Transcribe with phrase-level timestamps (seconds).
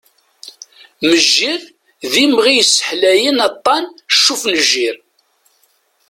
[1.07, 1.61] Mejjir
[2.11, 4.95] d imɣi yesseḥlayen aṭan "Ccuf-mejjir".